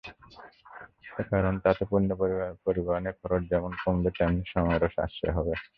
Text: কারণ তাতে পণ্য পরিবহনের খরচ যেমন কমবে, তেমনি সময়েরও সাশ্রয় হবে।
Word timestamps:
কারণ 1.31 1.53
তাতে 1.65 1.83
পণ্য 1.91 2.09
পরিবহনের 2.65 3.15
খরচ 3.19 3.41
যেমন 3.51 3.71
কমবে, 3.83 4.09
তেমনি 4.17 4.43
সময়েরও 4.53 4.89
সাশ্রয় 4.95 5.33
হবে। 5.37 5.53